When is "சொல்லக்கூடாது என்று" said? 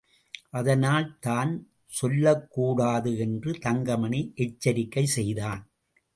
1.91-3.53